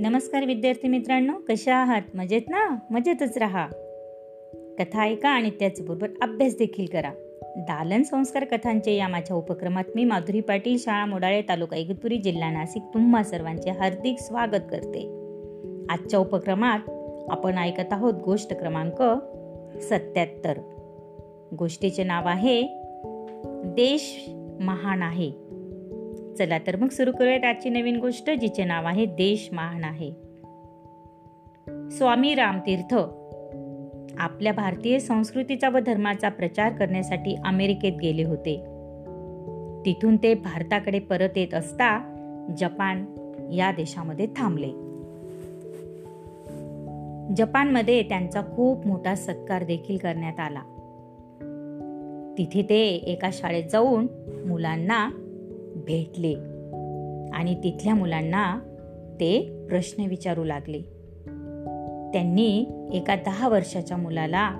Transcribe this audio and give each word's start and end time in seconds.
नमस्कार 0.00 0.44
विद्यार्थी 0.44 0.88
मित्रांनो 0.88 1.32
कशा 1.48 1.74
आहात? 1.74 2.02
मजेत 2.14 2.42
ना? 2.48 2.76
मजेतच 2.90 3.38
राहा. 3.38 3.66
कथा 4.78 5.02
ऐका 5.02 5.28
आणि 5.28 5.50
त्याचबरोबर 5.50 6.08
अभ्यास 6.22 6.56
देखील 6.58 6.86
करा. 6.86 7.10
दालन 7.56 8.02
संस्कार 8.02 8.44
कथांचे 8.44 8.92
या 8.92 9.08
माझ्या 9.08 9.36
उपक्रमात 9.36 9.84
मी 9.94 10.04
माधुरी 10.04 10.40
पाटील 10.40 10.78
शाळा 10.78 11.06
मोडाळे 11.06 11.42
तालुका 11.42 11.76
इगतपुरी 11.76 12.16
जिल्हा 12.16 12.50
नाशिक 12.50 12.82
तुम्हा 12.82 13.22
सर्वांचे 13.22 13.70
हार्दिक 13.70 14.18
स्वागत 14.18 14.62
करते. 14.70 15.02
आजच्या 15.90 16.20
उपक्रमात 16.20 16.90
आपण 17.30 17.58
ऐकत 17.58 17.92
आहोत 17.92 18.14
गोष्ट 18.14 18.52
क्रमांक 18.52 19.02
सत्याहत्तर. 19.82 20.58
गोष्टीचे 21.58 22.04
नाव 22.04 22.28
आहे 22.28 22.62
देश 23.64 24.30
महान 24.60 25.02
आहे. 25.02 25.49
चला 26.38 26.58
तर 26.58 26.76
मग 26.76 26.88
सुरू 26.88 27.12
करूयात 27.12 27.44
आजची 27.44 27.68
नवीन 27.68 27.96
गोष्ट 27.96 28.30
जिचे 28.30 28.64
नाव 28.64 28.86
आहे 28.86 29.04
देश 29.04 29.48
महान 29.52 29.84
आहे. 29.84 30.10
स्वामी 31.90 32.34
रामतीर्थ. 32.34 32.94
आपल्या 34.18 34.52
भारतीय 34.52 34.98
संस्कृतीचा 34.98 35.68
व 35.68 35.78
धर्माचा 35.78 36.28
प्रचार 36.28 36.72
करण्यासाठी 36.72 37.34
अमेरिकेत 37.44 37.92
गेले 38.02 38.24
होते. 38.24 38.56
तिथून 39.86 40.16
ते 40.16 40.34
भारताकडे 40.34 40.98
परत 40.98 41.28
येत 41.36 41.54
असता 41.54 41.98
जपान 42.58 43.04
या 43.52 43.72
देशामध्ये 43.72 44.26
थांबले. 44.36 44.68
जपानमध्ये 47.36 48.02
त्यांचा 48.02 48.40
खूप 48.40 48.86
मोठा 48.86 49.14
सत्कार 49.14 49.64
देखील 49.64 49.96
करण्यात 49.96 50.40
आला. 50.40 50.62
तिथे 52.38 52.62
ते 52.62 52.86
एका 52.86 53.30
शाळेत 53.32 53.64
जाऊन 53.72 54.06
मुलांना 54.46 55.19
भेटले. 55.86 56.32
आणि 57.36 57.54
तिथल्या 57.54 57.94
मुलांना 57.94 58.58
ते 59.20 59.64
प्रश्न 59.68 60.02
विचारू 60.02 60.44
लागले. 60.44 60.80
त्यांनी 62.12 62.66
एका 62.92 63.16
दहा 63.16 63.48
वर्षाच्या 63.48 63.96
मुलाला 63.96 64.50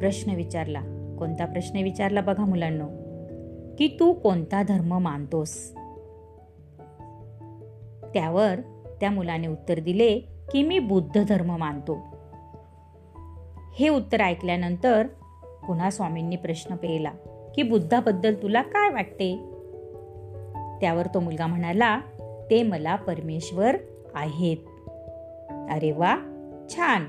प्रश्न 0.00 0.32
विचारला. 0.32 0.80
कोणता 1.18 1.44
प्रश्न 1.44 1.78
विचारला 1.78 2.20
बघा 2.20 2.44
मुलांना? 2.44 2.86
की 3.78 3.96
तू 4.00 4.12
कोणता 4.12 4.62
धर्म 4.62 4.98
मानतोस? 4.98 5.74
त्यावर 8.14 8.54
त्या 9.00 9.10
मुलाने 9.10 9.46
उत्तर 9.46 9.80
दिले 9.80 10.18
की 10.52 10.62
मी 10.62 10.78
बुद्ध 10.78 11.24
धर्म 11.28 11.56
मानतो. 11.56 11.98
हे 13.74 13.88
उत्तर 13.88 14.20
ऐकल्यानंतर 14.20 15.06
पुन्हा 15.68 15.90
स्वामींनी 15.90 16.36
प्रश्न 16.36 16.76
पेला 16.76 17.10
की 17.54 17.62
बुद्धाबद्दल 17.62 18.34
तुला 18.42 18.62
काय 18.62 18.90
वाटते? 18.90 19.53
त्यावर 20.80 21.06
तो 21.14 21.20
मुलगा 21.20 21.46
म्हणाला 21.46 22.00
ते 22.50 22.62
मला 22.62 22.96
परमेश्वर 22.96 23.76
आहेत. 24.14 24.56
अरे 25.70 25.92
वा 25.92 26.16
छान. 26.70 27.04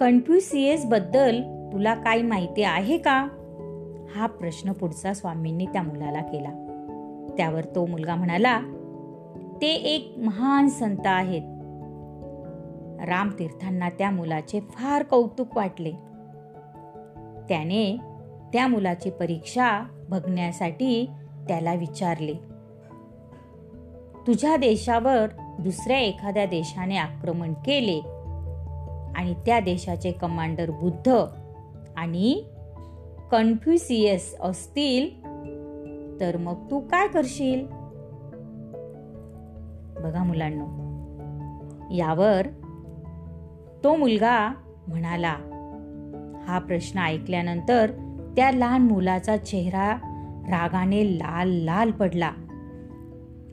कन्फ्युसियसबद्दल 0.00 1.42
तुला 1.72 1.94
काय 1.94 2.22
माहिती 2.22 2.62
आहे 2.62 2.98
का? 2.98 3.28
हा 4.16 4.26
प्रश्न 4.26 4.72
पुढचा 4.72 5.14
स्वामींनी 5.14 5.66
त्या 5.66 5.82
मुलाला 5.82 6.20
केला. 6.20 6.50
त्यावर 7.36 7.64
तो 7.64 7.86
मुलगा 7.86 8.14
म्हणाला 8.14 8.60
ते 9.62 9.66
एक 9.66 10.14
महान 10.18 10.68
संत 10.68 11.06
आहेत. 11.06 11.42
रामतीर्थांना 13.08 13.88
त्या 13.88 14.10
मुलाचे 14.10 14.60
फार 14.60 15.02
कौतुक 15.02 15.56
वाटले. 15.56 15.90
त्याने 17.48 17.96
त्या 18.52 18.66
मुलाची 18.66 19.10
परीक्षा 19.10 19.93
बघण्यासाठी 20.08 21.10
त्याला 21.48 21.74
विचारले 21.74 22.34
तुझ्या 24.26 24.56
देशावर 24.56 25.26
दुसऱ्या 25.58 25.98
एखाद्या 25.98 26.46
देशाने 26.46 26.96
आक्रमण 26.96 27.52
केले 27.52 27.98
आणि 29.16 29.34
त्या 29.46 29.60
देशाचे 29.60 30.12
कमांडर 30.12 30.70
बुद्ध 30.70 31.08
आणि 31.96 32.44
कन्फ्युसियस 33.30 34.36
असतील 34.40 35.24
तर 36.20 36.36
मग 36.36 36.70
तू 36.70 36.80
काय 36.80 37.08
करशील? 37.08 37.66
बघा 40.02 40.24
मुलांना 40.24 40.80
यावर 41.90 42.46
तो 43.84 43.96
मुलगा 43.96 44.54
म्हणाला 44.88 45.36
हा 46.46 46.58
प्रश्न 46.58 46.98
ऐकल्यानंतर 46.98 47.90
त्या 48.36 48.50
लहान 48.50 48.82
मुलाचा 48.82 49.36
चेहरा 49.36 49.96
रागाने 50.48 51.14
लाल 51.14 51.50
लाल 51.50 51.90
पडला. 51.90 52.32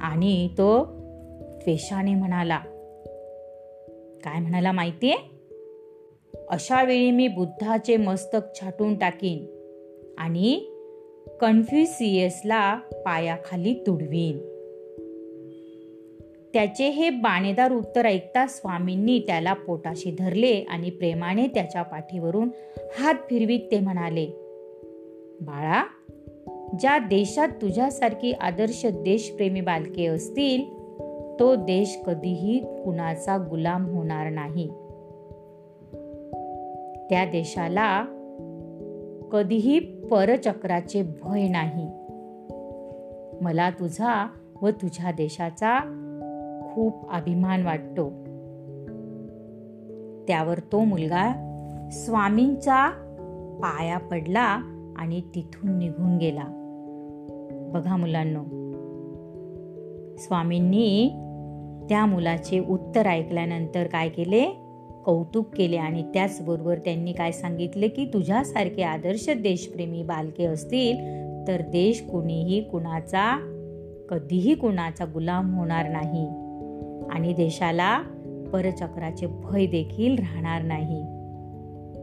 आणि 0.00 0.48
तो 0.48 0.84
द्वेषाने 1.40 2.14
म्हणाला 2.14 2.58
काय 4.24 4.40
म्हणाला 4.40 4.72
माहितीये? 4.72 5.14
अशा 6.48 6.82
वेळी 6.82 7.10
मी 7.10 7.28
बुद्धाचे 7.28 7.96
मस्तक 7.96 8.60
छाटून 8.60 8.94
टाकीन 8.94 9.46
आणि 10.18 10.70
कन्फ्युसियसला 11.40 12.74
पायाखाली 13.04 13.74
तुडवीन. 13.74 14.38
त्याचे 16.54 16.88
हे 16.88 17.10
बाणेदार 17.10 17.72
उत्तर 17.72 18.06
ऐकता 18.06 18.46
स्वामींनी 18.46 19.18
त्याला 19.18 19.52
पोटाशी 19.52 20.16
धरले 20.18 20.66
आणि 20.68 20.90
प्रेमाने 20.90 21.46
त्याच्या 21.46 21.82
पाठीवरून 21.82 22.48
हात 22.98 23.14
फिरवीत 23.14 23.60
ते 23.70 23.80
म्हणाले 23.80 24.47
बाळा 25.40 25.84
ज्या 26.78 26.98
देशात 26.98 27.48
तुझ्यासारखी 27.48 28.32
आदर्श 28.32 28.86
देशप्रेमी 28.86 29.60
बालके 29.60 30.06
असतील 30.06 30.78
तो 31.40 31.54
देश 31.54 31.98
कधीही 32.06 32.58
कुणाचा 32.58 33.36
गुलाम 33.36 33.96
होणार 33.96 34.30
नाही. 34.30 34.68
त्या 37.10 37.24
देशाला 37.24 38.04
कधीही 39.32 39.78
परचक्राचे 39.78 41.02
भय 41.02 41.48
नाही. 41.48 41.86
मला 43.44 43.70
तुझा 43.70 44.26
व 44.62 44.68
तुझ्या 44.68 45.12
देशाचा 45.12 45.78
खूप 46.74 47.10
अभिमान 47.10 47.62
वाटतो. 47.62 48.10
त्यावर 50.28 50.58
तो 50.72 50.84
मुलगा 50.84 51.44
स्वामींचा 51.92 52.90
पाया 53.62 53.98
पडला 53.98 54.74
आणि 54.98 55.20
तिथून 55.34 55.78
निघून 55.78 56.18
गेला. 56.18 56.44
बघा 57.74 57.96
मुलांनो 57.96 58.44
स्वामींनी 60.18 61.08
त्या 61.88 62.06
मुलाचे 62.06 62.58
उत्तर 62.58 63.06
ऐकल्यानंतर 63.06 63.86
काय 63.86 64.08
केले? 64.08 64.46
कौतुक 65.04 65.54
केले 65.54 65.76
आणि 65.76 66.02
त्याचबरोबर 66.02 66.78
त्यांनी 66.78 67.12
काय 67.12 67.32
सांगितले 67.32 67.88
की 67.88 68.04
तुझ्यासारखे 68.04 68.82
आदर्श 68.82 69.28
देशप्रेमी 69.28 70.02
बालके 70.02 70.44
असतील 70.44 70.96
तर 71.48 71.60
देश 71.60 72.06
कुणीही 72.10 72.60
कुणाचा 72.62 73.54
कधीही 74.10 74.54
कुणाचा 74.54 75.04
गुलाम 75.04 75.54
होणार 75.54 75.88
नाही 75.88 76.26
आणि 77.10 77.32
देशाला 77.32 78.00
परचक्राचे 78.52 79.26
भय 79.26 79.66
देखील 79.66 80.18
राहणार 80.18 80.62
नाही. 80.62 81.02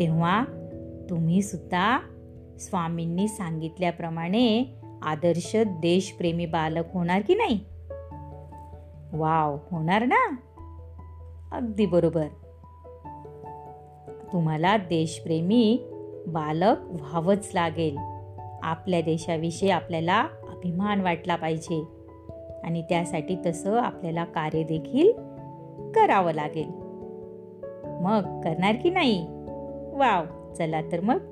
तेव्हा 0.00 0.44
तुम्ही 1.10 1.42
सुद्धा 1.42 1.98
स्वामींनी 2.62 3.28
सांगितल्याप्रमाणे 3.28 4.76
आदर्श 5.02 5.56
देशप्रेमी 5.56 6.46
बालक 6.46 6.84
होणार 6.94 7.20
की 7.20 7.34
नाही? 7.34 7.60
वाव 9.12 9.58
होणार 9.70 10.04
ना? 10.04 10.36
अगदी 11.52 11.86
बरोबर. 11.86 12.26
तुम्हाला 14.32 14.76
देशप्रेमी 14.76 15.82
बालक 16.26 16.76
व्हावंच 16.88 17.50
लागेल. 17.54 17.96
आपल्या 18.62 19.00
देशाविषयी 19.00 19.70
आपल्याला 19.70 20.20
अभिमान 20.42 21.00
वाटला 21.00 21.36
पाहिजे. 21.36 21.84
आणि 22.64 22.82
त्यासाठी 22.82 23.36
तसं 23.46 23.80
आपल्याला 23.80 24.24
कार्य 24.24 24.62
देखील 24.62 25.12
करावं 25.92 26.32
लागेल. 26.32 26.68
मग 28.02 28.40
करणार 28.40 28.74
की 28.74 28.90
नाही? 28.90 29.26
वाव 29.92 30.52
चला 30.52 30.82
तर 30.82 31.00
मग 31.00 31.31